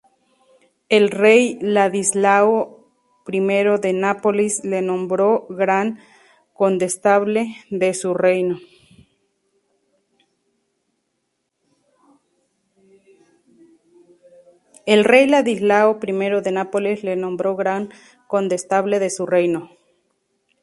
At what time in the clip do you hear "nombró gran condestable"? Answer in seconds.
4.81-7.55